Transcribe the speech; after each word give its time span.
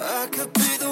I 0.00 0.26
could 0.28 0.52
be 0.54 0.76
the 0.78 0.91